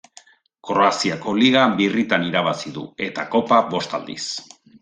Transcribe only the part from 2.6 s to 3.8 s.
du eta Kopa